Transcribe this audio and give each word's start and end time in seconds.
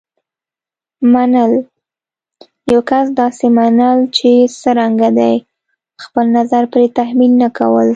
منل: 1.13 1.53
یو 2.71 2.81
کس 2.89 3.05
داسې 3.21 3.45
منل 3.57 3.99
چې 4.17 4.29
څرنګه 4.61 5.09
دی. 5.19 5.35
خپل 6.03 6.25
نظر 6.37 6.63
پرې 6.71 6.87
تحمیل 6.97 7.31
نه 7.41 7.49
کول. 7.57 7.89